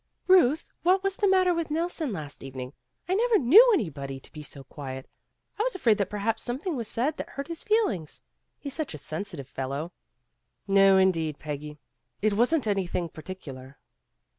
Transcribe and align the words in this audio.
"Ruth, 0.25 0.73
what 0.81 1.03
was 1.03 1.15
the 1.15 1.27
matter 1.27 1.53
with 1.53 1.69
Nelson 1.69 2.11
last 2.11 2.41
evening? 2.41 2.73
I 3.07 3.13
never 3.13 3.37
knew 3.37 3.69
anybody 3.71 4.19
to 4.21 4.31
be 4.31 4.41
so 4.41 4.63
quiet. 4.63 5.07
I 5.59 5.61
was 5.61 5.75
afraid 5.75 5.99
that 5.99 6.09
perhaps 6.09 6.41
something 6.41 6.75
was 6.75 6.87
said 6.87 7.17
that 7.17 7.29
hurt 7.29 7.49
his 7.49 7.61
feelings. 7.61 8.23
He's 8.57 8.73
such 8.73 8.95
a 8.95 8.97
sensitive 8.97 9.47
fellow." 9.47 9.91
"No 10.67 10.97
indeed, 10.97 11.37
Peggy. 11.37 11.77
It 12.19 12.33
wasn't 12.33 12.65
anything 12.65 13.09
par 13.09 13.21
ticular." 13.21 13.75